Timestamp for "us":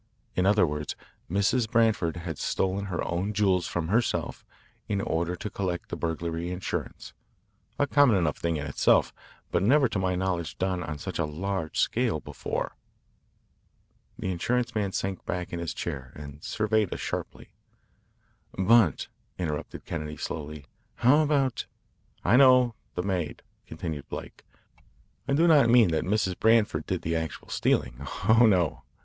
16.91-16.99